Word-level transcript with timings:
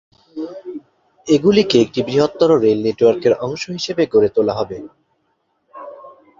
এগুলিকে 1.27 1.75
একটি 1.81 1.99
বৃহত্তর 2.07 2.49
রেল 2.63 2.79
নেটওয়ার্কের 2.85 3.33
অংশ 3.45 3.63
হিসেবে 3.69 4.03
গড়ে 4.13 4.29
তোলা 4.35 4.53
হবে। 4.59 4.77